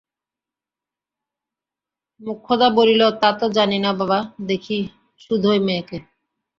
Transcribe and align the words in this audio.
মোক্ষদা 2.21 2.67
বলিল, 2.69 3.01
তা 3.21 3.29
তো 3.33 3.45
জানি 3.49 3.77
না 3.79 3.91
বাবা, 3.93 4.19
দেখি 4.45 4.77
শুধোই 5.21 5.59
মেয়েকে। 5.59 5.97